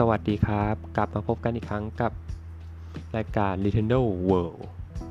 [0.00, 2.12] สวัสดีครับ กลับมาพบกันอีกครั้งกับ
[3.16, 4.60] รายการ Nintendo World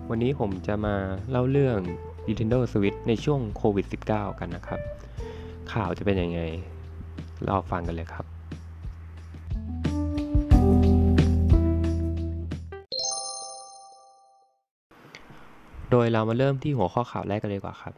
[0.10, 0.96] วันนี้ผมจะมา
[1.30, 1.80] เล่าเรื่อง
[2.28, 4.80] Nintendo Switch ในช่วงโควิด -19 กันนะครับ
[5.74, 6.42] ข่าวจะเป็นยังไง
[7.48, 8.26] รอฟังกันเลยครับ
[15.92, 17.94] โดยเรามาเริ่มที่หัวข้อข่าวแรกกันเลยกว่าครับ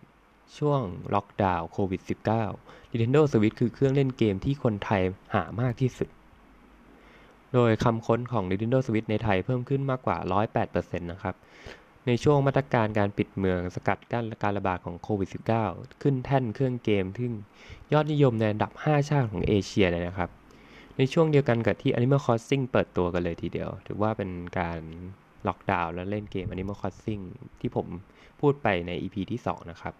[0.58, 0.82] ช่วง
[1.14, 2.02] ล็อกดาวน์โควิด
[2.48, 5.02] -19 Nintendo Switch คือเครื่องเล่นเกมที่คนไทย
[5.34, 6.10] หามากที่สุด
[7.56, 10.18] โดยคำค้นของ Nintendo Switch ในไทยเพิ่มขึ้นมากกว่า
[10.58, 11.36] 108%นะครับ
[12.08, 15.30] ในช่วงมาตรการการปิดเมืองสกัดกั้นการระบาดของโควิด
[15.66, 17.28] -19 ขึ้นแท่นเครื่องเกมที่
[17.94, 20.30] ยอดนิยมในอันดับ 5 ชาติของเอเชียเลยนะครับ
[20.98, 24.30] ในช่วงเดียวกันกับที่ Animal Crossing เปิดตัวกันเลยทีเดียว ถือว่าเป็น
[24.60, 24.80] การ
[25.48, 27.24] ล็อกดาวน์แล้วเล่นเกม Animal Crossing
[27.60, 27.88] ที่ผม
[28.42, 29.94] พูดไปใน EP ที่ 2 นะครับ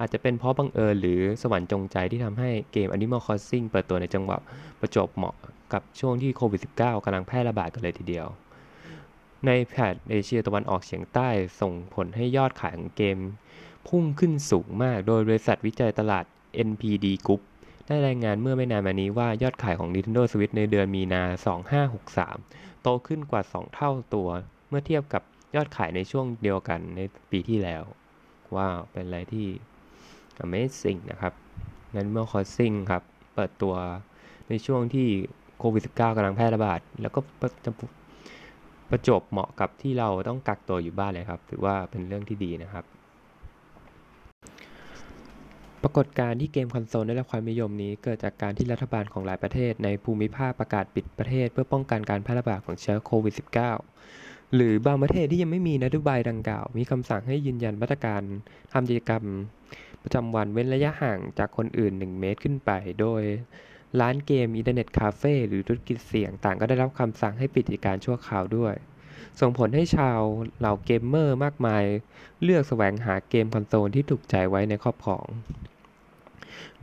[0.00, 4.38] อาจจะเป็นเพราะบังเอิญหรือสวรรค์จงใจที่ทำให้เกม Animal Crossing เปิดตัวในจังหวะ
[4.80, 5.34] ประจบเหมาะ
[5.72, 8.26] กับช่วงที่โควิด -19 กำลังแพร่ระบาดกันเลยทีเดียว
[9.46, 11.28] ในแผนเอเชียตะวันออกเฉียงใต้
[11.60, 13.18] ส่งผลให้ยอดขายของเกม
[13.88, 16.24] พุ่งขึ้นสูงมากโดยบริษัทวิจัยตลาด
[16.68, 17.40] NPD Group
[17.86, 21.22] ได้รายงานเมื่อไม่นานมานี้ว่ายอดขายของ Nintendo Switch ในเดือนมีนา
[22.02, 24.28] 2563 โตขึ้นกว่า 2 เท่าตัว
[24.68, 25.22] เมื่อเทียบกับ
[25.56, 27.00] ยอดขายในช่วงเดียวกันใน
[27.30, 27.82] ปีที่แล้ว
[28.56, 29.48] ว้าว เป็นอะไรที่
[30.44, 31.32] Amazing นะครับ
[32.00, 33.02] Animal Crossing ครับ
[33.34, 33.74] เปิดตัว
[34.48, 35.08] ในช่วงที่
[35.74, 37.50] วิด -19 กำลังแพร่ระบาด แล้วก็ประ
[38.90, 42.84] ประจบเหมาะกับที่เราต้องกักตัวอยู่บ้านเลยครับ ถือว่าเป็นเรื่องที่ดีนะครับ
[45.82, 53.34] ปรากฏการณ์ที่เกมคอนโซลได้รับความนิยมนี้ เกิดจากการที่รัฐบาลของหลายประเทศในภูมิภาคประกาศปิดประเทศ เพื่อป้องกันการแพร่ระบาดของเชื้อโควิด
[53.94, 58.22] -19 หรือบางประเทศที่ยังไม่มีนโยบายดังกล่าว มีคำสั่งให้ยืนยันมาตรการ
[58.72, 59.22] ทำกิจกรรม
[60.02, 63.22] ประจำวันเว้นระยะห่างจากคนอื่น 1 เมตรขึ้นไป โดย
[64.00, 68.74] ร้านเกม อินเทอร์เน็ตคาเฟ่ หรือธุรกิจเสี่ยงต่างก็ได้รับคำสั่งให้ปิดกิจการชั่วคราวด้วย
[69.40, 70.20] ส่งผลให้ชาว
[70.58, 71.84] เหล่าเกมเมอร์มากมาย
[72.42, 75.26] เลือกแสวงหาเกมคอนโซลที่ถูกใจไว้ในครอบครอง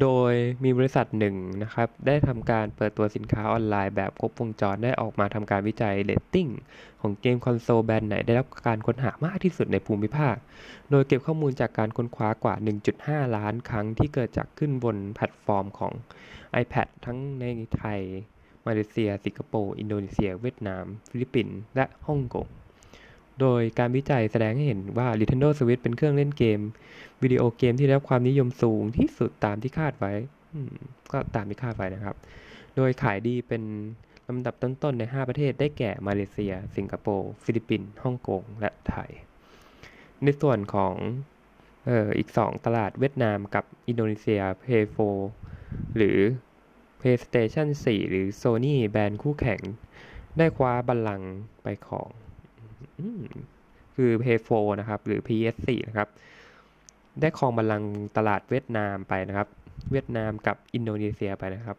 [0.01, 6.47] โดยมีบริษัทหนึ่งนะครับ ได้ทำการเปิดตัวสินค้าออนไลน์แบบครบวงจรได้ออกมาทำการวิจัยเรตติ้ง
[7.01, 10.35] ของเกมคอนโซลแบรนด์ไหนได้รับการค้นหามากที่สุดในภูมิภาค
[10.91, 12.55] โดยเก็บข้อมูลจากการค้นคว้ากว่า
[12.95, 15.93] 1.5 ล้านครั้งที่เกิดจากขึ้นบนแพลตฟอร์มของ
[16.61, 17.45] iPrice ทั้งใน
[17.77, 17.99] ไทย
[18.65, 22.47] มาเลเซีย สิงคโปร์ อินโดนีเซีย เวียดนาม ฟิลิปปินส์ และฮ่องกง
[23.41, 26.59] โดยการวิจัยแสดงให้เห็นว่า Nintendo Switch เป็นเครื่องเล่นเกม
[27.23, 30.11] วิดีโอเกมที่ได้รับความนิยมสูงที่สุดตามที่คาดไว้
[31.11, 32.15] ก็ตามที่คาดไว้นะครับ
[32.75, 33.63] โดยขายดีเป็น
[34.27, 39.11] ลำดับต้นๆใน 5 ประเทศได้แก่มาเลเซีย สิงคโปร์ ฟิลิปปินส์ฮ่องกง และไทย
[40.23, 40.93] ในส่วนของ
[41.89, 44.85] อออีก 2 ตลาดเวียดนามกับอินโดนีเซีย Play
[45.39, 46.17] 4หรือ
[46.99, 49.61] PlayStation 4 หรือ Sony แบรนด์คู่แข่ง
[50.37, 51.31] ได้คว้าบัลลังก์
[51.63, 52.09] ไปของ
[53.95, 56.09] คือ Play 4นะครับ หรือ PS4 นะครับ
[57.19, 59.47] ได้ครองบัลลังก์ตลาดเวียดนามไปนะครับ
[59.91, 61.77] เวียดนามกับอินโดนีเซียไปนะครับ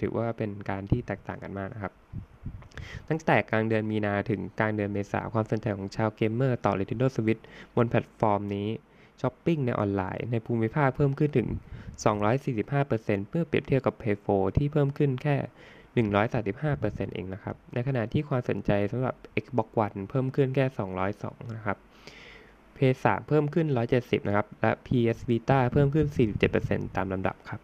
[0.00, 1.92] ถือว่าเป็นการที่แตกต่างกันมากนะครับ
[3.08, 7.42] ตั้งแต่กลางเดือนมีนาถึงกลางเดือนเมษาความสนใจของชาวเกมเมอร์ต่อ Nintendo Switch
[7.76, 8.68] บนแพลตฟอร์มนี้
[9.20, 11.48] ช้อปปิ้งในออนไลน์ในภูมิภาคเพิ่มขึ้นถึง
[12.18, 15.36] 245%เมื่อเปรียบเทียบกับ p a y 4ที่เพิ่มขึ้นแค่
[15.94, 20.66] 135%เองนะครับ ในขณะที่ความสนใจสำหรับ Xbox One เพิ่มขึ้นแค่
[21.10, 21.78] 202 นะครับ
[22.76, 23.66] Play 3เพิ่มขึ้น
[23.96, 26.06] 170 นะครับ และ PS Vita เพิ่มขึ้น
[26.50, 27.60] 47%ตามลำดับครับ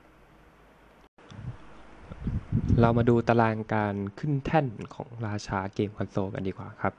[2.81, 6.95] เรามาดูตารางการขึ้นแท่นของราชาเกมคอนโซลกันดีกว่าครับ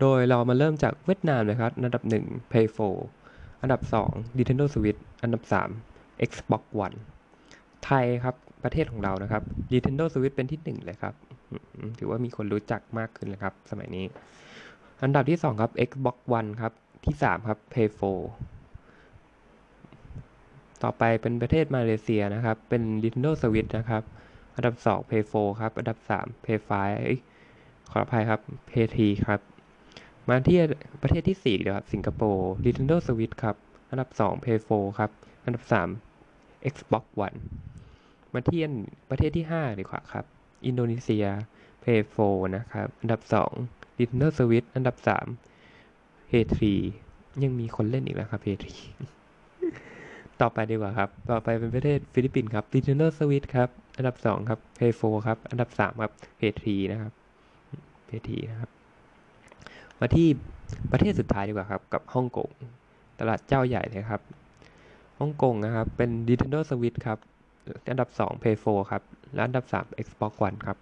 [0.00, 2.66] โดยเรามาเริ่มจากเวียดนามเลยครับ อันดับ 1 Play
[3.14, 3.80] 4อันดับ
[4.10, 5.42] 2 Nintendo Switch อันดับ
[5.82, 6.96] 3 Xbox One
[7.88, 11.14] ไทยครับ ประเทศของเรานะครับ Nintendo Switch เป็นที่ 1 เลยครับ
[11.98, 14.04] ถือว่ามีคนรู้จักมากขึ้นเลยครับ สมัยนี้
[15.02, 16.72] อันดับที่ 2 ครับ Xbox One ครับ
[17.04, 17.88] ที่ 3 ครับ Play
[18.94, 24.02] 4ต่อไปเป็นประเทศมาเลเซียนะครับ เป็น Nintendo Switch นะครับ
[24.54, 26.60] อันดับ 2 Play 4ครับ อันดับ 3 Play
[27.26, 29.40] 5ขออภัยครับ Play 3ครับ
[30.28, 30.58] มาที่
[31.02, 33.56] ประเทศที่4นะครับ สิงคโปร์ Nintendo Switch ครับ
[33.90, 35.10] อันดับ 2 Play 4ครับ
[35.44, 35.64] อันดับ
[36.16, 37.38] 3 Xbox One
[38.34, 38.62] มาเที่
[39.10, 40.24] ประเทศที่ 5 ดีกว่าครับ
[40.66, 41.26] อินโดนีเซีย
[41.82, 43.20] Play 4นะครับ อันดับ
[43.60, 44.96] 2 Nintendo Switch อันดับ
[45.66, 46.44] 3 Play
[46.92, 48.58] 3ยังมีคนเล่นอีกแล้วครับ Play
[49.32, 57.12] 3ต่อไปดีกว่าครับ ต่อไปเป็นประเทศฟิลิปปินส์ครับ Nintendo Switch ครับ อันดับ2ครับ Play 4ครับ อันดับ3ครับ Play 3นะครับ
[58.08, 58.70] Play 3นะครับ
[60.00, 60.28] มาที่
[60.90, 62.48] ประเทศสุดท้ายดีกว่าครับ กับฮ่องกง
[63.18, 64.22] ตลาดเจ้าใหญ่เลยครับ
[65.20, 67.18] ฮ่องกงนะครับ เป็น Nintendo Switch ครับ
[67.90, 69.02] อันดับ 2 Play 4ครับ
[69.34, 70.78] และอันดับ 3 Xbox One ครับ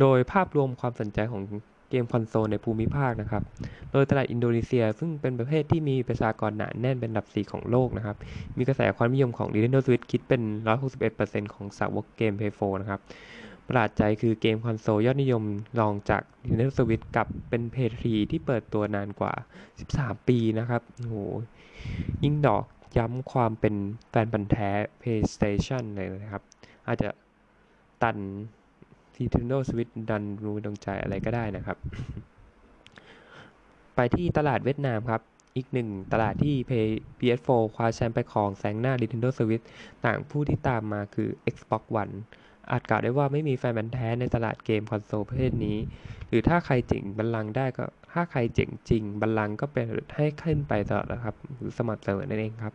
[0.00, 1.42] โดยภาพรวมความสนใจของ
[1.90, 3.42] เกมคอนโซลในภูมิภาคนะครับ
[3.92, 8.16] โดยตลาดอินโดนีเซีย ซึ่งเป็นประเทศที่มีประชากรหนาแน่นเป็นอันดับ 4 ของโลกนะครับ
[8.56, 10.42] มีกระแสความนิยมของ Nintendo Switch คิดเป็น
[10.98, 13.00] 161%ของสาวกเกม Play 4นะครับ
[13.66, 15.42] ประหลาดใจคือเกมคอนโซลยอดนิยม
[15.80, 19.32] รองจาก Nintendo Switch กับเป็น Play 3ที่เปิดตัวนานกว่า
[19.80, 21.16] 13 ปีนะครับโอ้โห
[22.24, 22.64] ยิ่งดอก
[22.96, 23.74] ย้ำความเป็น
[24.10, 26.42] แฟนพันธ์แท้ PlayStation เลยนะครับ
[26.86, 27.08] อาจจะ
[28.02, 28.18] ตัน
[29.16, 31.76] Nintendo Switch ดันรู้ดวงใจอะไรก็ได้นะครับ
[33.94, 35.22] ไปที่ตลาดเวียดนามครับ
[35.56, 36.54] อีกหนึ่งตลาดที่
[37.18, 39.64] PS4 คว้าแชมป์ไปครองแซงหน้า Nintendo Switch
[40.04, 42.14] ต่างผู้ที่ตามมาคือ Xbox One
[42.70, 45.78] อาจกล่าวได้ว่าไม่มีแฟนบันแท้ในตลาดเกมคอนโซลประเภทนี้
[46.28, 49.86] หรือถ้าใครจ๋งบัลลังได้ก็ ถ้าใครเจ๋งจริง บัลลังก์ก็เป็น
[50.16, 52.74] ให้ขึ้นไปตลอดนะครับ หรือสมัครเสมอนั่นเองครับ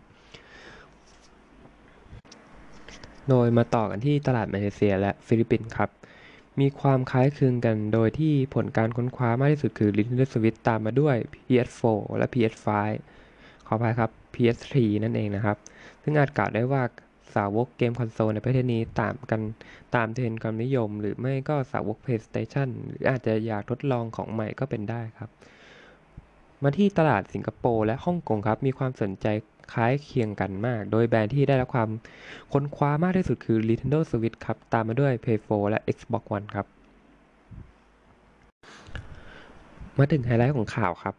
[3.29, 5.89] โดยมาต่อกันที่ตลาดมาเลเซียและฟิลิปปินส์ครับ
[6.59, 12.67] มีความคล้ายคลึงกันโดยที่ผลการค้นคว้ามากที่สุดคือ Nintendo Switch ตามมาด้วย PS4 และ PS5
[13.67, 15.57] ขออภัยครับ PS3 นั่นเองนะครับ
[16.03, 16.83] ซึ่งอาจกล่าวได้ว่า
[17.35, 19.41] สาวกเกมคอนโซลในประเทศนี้ตามกัน
[19.95, 25.29] ตามเทรนด์ความนิยม หรือไม่ก็สาวก PlayStation หรืออาจจะอยากทดลองของใหม่ก็เป็นได้ครับ
[26.63, 29.27] มาที่ตลาดสิงคโปร์และฮ่องกงครับ มีความสนใจ
[29.73, 31.89] คล้ายเคียงกันมาก โดยแบรนด์ที่ได้รับความ
[32.53, 36.67] ค้นคว้ามากที่สุดคือ Nintendo Switch ครับ ตามมาด้วย PS4 และ Xbox One ครับ
[39.97, 41.15] มาถึงไฮไลท์ของข่าวครับ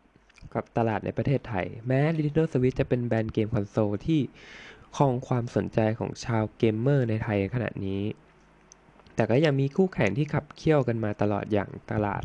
[0.55, 4.21] กับตลาดในประเทศไทย แม้ Nintendo Switch จะเป็นแบรนด์เกมคอนโซลที่
[4.97, 8.03] ครองความสนใจของชาวเกมเมอร์ในไทยขณะนี้
[9.15, 12.25] แต่ก็ยังมีคู่แข่งที่ขับเคี่ยวกันมาตลอดอย่างตลาด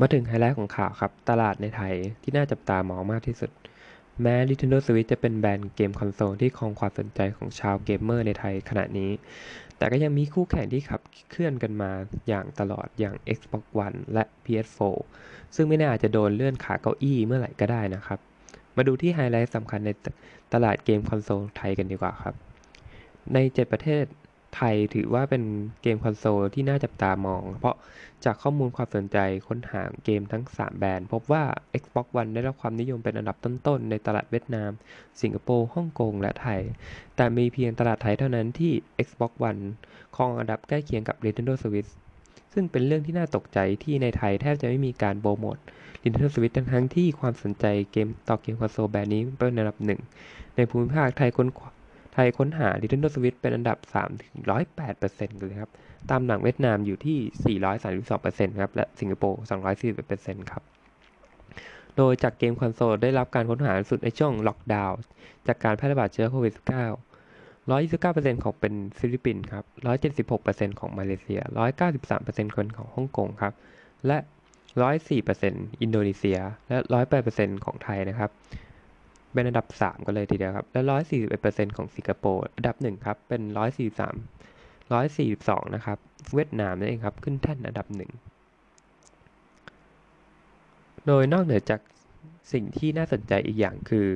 [0.00, 3.50] มาถึงไฮไลท์ของข่าวครับ ตลาดในไทยที่น่าจับตามองมากที่สุด
[4.22, 9.10] แม้ Nintendo Switch จะเป็นแบรนด์เกมคอนโซลที่ครองความสนใจของชาวเกมเมอร์ในไทยขณะนี้
[9.76, 11.00] แต่ก็ยังมีคู่แข่งที่ขับ
[11.30, 11.90] เคลื่อนกันมา
[12.28, 14.96] อย่างตลอดอย่าง Xbox One และ PS4
[15.54, 18.18] ซึ่งไม่น่าอาจจะโดนเลื่อยขาเก้าอี้เมื่อไหร่ก็ได้นะครับ
[18.76, 19.90] มาดูที่ไฮไลท์สำคัญใน
[20.54, 22.34] ตลาดเกมคอนโซลไทยกันดีกว่าครับ
[23.34, 24.04] ใน 7 ประเทศ
[24.56, 25.42] ไทยถือว่าเป็น
[25.82, 27.76] เกมคอนโซลที่น่าจับตามอง เพราะ
[28.24, 29.18] จากข้อมูลความสนใจ
[29.48, 31.42] ค้นหาเกมทั้ง 3 แบรนด์ พบว่า
[31.80, 34.70] Xbox One ได้รับความนิยมเป็นอันดับต้นๆ ในตลาดเวียดนาม
[35.20, 36.60] สิงคโปร์ฮ่องกง และไทย
[37.16, 38.72] แต่มีเพียงตลาดไทยเท่านั้นที่
[39.06, 39.62] Xbox One
[40.16, 41.90] ครองอันดับใกล้เคียงกับ Nintendo Switch
[42.52, 45.56] ซึ่งเป็นเรื่องที่น่าตกใจที่ในไทยแทบจะไม่มีการโปรโมท
[46.02, 50.00] Nintendo Switch ทั้งที่ความสนใจเกมต่อเกมคอนโซลแบรนด์นี้เป็นอันดับหนึ่ง
[50.56, 51.48] ในภูมิภาคไทยค้น
[52.14, 54.34] ไทยค้นหา Nintendo Switch เป็นอันดับ 3 ถึง
[54.88, 55.70] 108%เลยครับ
[56.10, 57.58] ตามหลังเวียดนามอยู่ที่
[57.98, 59.40] 432%ครับ และสิงคโปร์
[59.96, 60.62] 241%ครับ
[61.96, 64.98] โดยจากเกมคอนโซลได้รับการค้นหาสุดในช่วงล็อกดาวน์
[65.46, 67.09] จากการแพร่ระบาดเชื้อโควิด -19
[67.78, 69.64] 129%ของเป็นฟิลิปปินส์ครับ
[70.22, 71.40] 176%ของมาเลเซีย
[71.98, 73.54] 193%คนของฮ่องกงครับ
[74.06, 74.18] และ
[75.20, 76.38] 104%อินโดนีเซีย
[76.68, 76.78] และ
[77.20, 78.30] 108%ของไทยนะครับ
[79.32, 80.80] เป็นอันดับ 3 กันเลยทีเดียวครับ และ
[81.28, 83.42] 141%ของสิงคโปร์อันดับ 1 ครับ เป็น
[83.98, 85.98] 143 142 นะครับ
[86.34, 87.98] เวียดนามนั่นเองครับ ขึ้นแท่นอันดับ 1
[91.06, 91.80] โดยนอกเหนือจาก
[92.52, 94.06] สิ่งที่น่าสนใจอีกอย่างคือ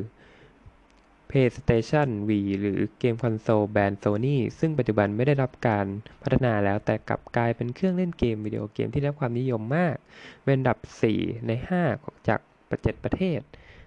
[1.31, 2.31] PlayStation V
[2.61, 5.87] หรือเกมคอนโซลแบรนด์ Sony ซึ่งปัจจุบันไม่ได้รับการ
[6.23, 9.97] พัฒนาแล้วแต่กลับกลายเป็นเครื่องเล่นเกมวิดีโอเกมที่ได้รับความนิยมมาก
[10.45, 10.79] เป็นอันดับ
[11.13, 11.53] 4 ใน
[11.91, 12.41] 5 จาก
[12.73, 13.41] 7 ประเทศ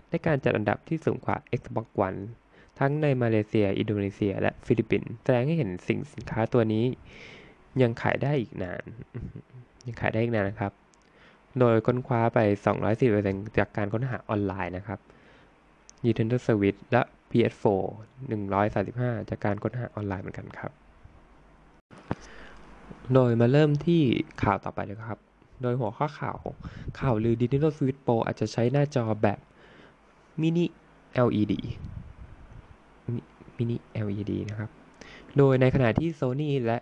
[0.09, 2.19] ในการจัดอันดับที่สูงกว่า Xbox One
[2.79, 6.85] ทั้งในมาเลเซีย อินโดนีเซีย และฟิลิปปินส์แสดงให้เห็นสิ่งสินค้าตัวนี้
[7.81, 8.83] ยังขายได้อีกนาน
[9.85, 10.73] ยังขายได้อีกนานนะครับ
[11.59, 12.39] โดยค้นคว้าไป
[12.99, 14.99] 240%จากการค้นหาออนไลน์นะครับ
[16.03, 17.83] Nintendo Switch และ PS4
[18.55, 20.71] 135 จากการค้นหาออนไลน์เหมือนกันครับ
[23.13, 24.01] โดยมาเริ่มที่
[24.43, 25.19] ข่าวต่อไปเลยครับ
[25.61, 26.39] โดยหัวข้อข่าว
[26.99, 29.39] ข่าวลือ Nintendo Switch Pro อาจจะใช้หน้าจอแบบ
[30.41, 30.65] มินิ
[31.27, 31.53] LED
[33.57, 34.69] มินิ LED นะครับ
[35.37, 36.77] โดยในขณะที่ Sony และ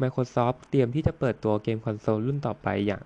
[0.00, 3.02] Microsoft เตรียมที่จะเปิดตัวเกมคอนโซลรุ่นต่อไปอย่าง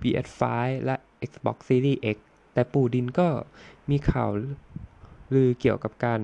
[0.00, 0.42] PS5
[0.84, 0.96] และ
[1.28, 2.16] Xbox Series X
[2.52, 3.28] แต่ปู่ดินก็
[3.90, 4.30] มีข่าว
[5.32, 6.20] ลือเกี่ยวกับการ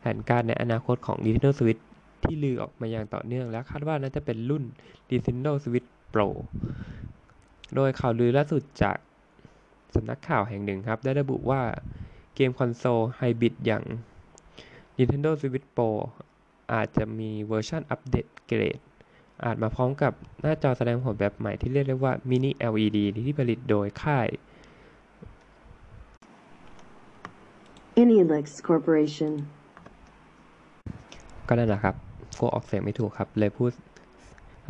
[0.00, 1.82] แผนการในอนาคตของ Nintendo Switch
[2.22, 4.64] ที่ลือออกมาอย่างต่อเนื่องและคาดว่าน่าจะเป็นรุ่น
[5.10, 6.28] Nintendo Switch Pro
[7.74, 8.96] โดยข่าวลือล่าสุดจาก
[9.94, 11.62] สำนักข่าวแห่งหนึ่งครับ ได้ระบุว่า
[12.34, 13.84] เกมคอนโซลไฮบริดอย่าง
[14.96, 15.90] Nintendo Switch Pro
[16.72, 18.80] อาจจะมีเวอร์ชันอัปเดตเกรด
[19.44, 24.28] อาจมาพร้อมกับหน้าจอแสดงผลแบบใหม่ที่เรียกได้ว่า Mini LED ที่ผลิตโดยค่าย
[28.04, 29.32] Inelix Corporation.
[31.48, 31.94] ก็นั่นแหละครับ
[32.38, 33.70] กลัวออกเสียงไม่ถูกครับ เลยพูด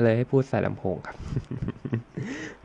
[0.03, 1.17] เลยให้พูดใส่ลำโพงครับ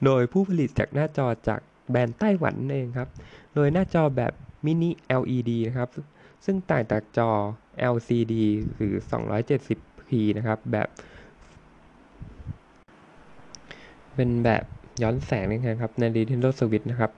[0.06, 1.60] โดยผู้ผลิตจากหน้าจอจาก
[1.90, 3.10] แบรนด์ไต้หวันเองครับ
[3.56, 4.34] โดยหน้าจอแบบ
[4.66, 4.90] มินิ
[5.22, 5.90] LED นะครับ
[6.46, 7.30] ซึ่งต่างจากจอ
[7.94, 8.34] LCD
[8.74, 10.88] หรือ 270p นะครับ แบบ
[14.16, 14.64] เป็นแบบ
[15.02, 17.12] ย้อนแสงนะครับ ใน Nintendo Switch นะครับ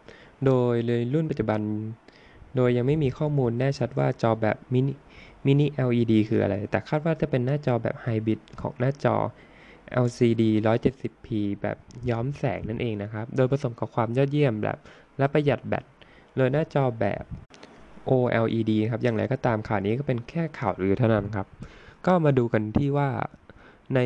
[0.46, 1.62] โดยเลยรุ่นปัจจุบัน
[2.56, 4.94] โดยยังไม่มีข้อมูลแน่ชัดว่าจอแบบมินิ
[5.46, 9.16] มินิ LED คืออะไร แต่คาดว่าจะเป็นหน้าจอแบบไฮบริดของหน้าจอ
[10.06, 11.28] LCD 170p
[11.62, 11.78] แบบ
[12.10, 14.78] ย้อมแสงนั่นเองนะครับ โดยผสมกับความยอดเยี่ยมแบบ
[15.18, 15.84] และประหยัดแบต
[16.38, 17.24] โดยหน้าจอแบบ
[18.10, 21.48] OLED ครับ อย่างไรก็ตามข่าวนี้ก็เป็นแค่ข่าวลือเท่านั้นครับ
[22.06, 23.10] ก็มาดูกันที่ว่า
[23.96, 24.00] ใน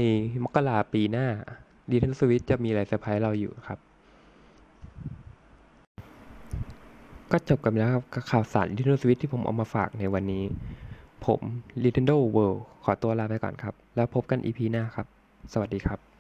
[0.43, 1.27] มกราปีหน้า
[1.89, 3.79] Nintendo Switch จะมีอะไรเซอร์ไพรส์เราอยู่ครับ
[7.35, 10.43] ก็จบกันแล้วครับกับข่าวสาร Nintendo Switch ที่ผมเอามาฝากในวันนี้
[11.25, 11.41] ผม
[11.83, 15.07] Nintendo World ขอตัวลาไปก่อนครับ แล้วพบกัน EP หน้าครับ
[15.53, 16.14] สวัสดีครับ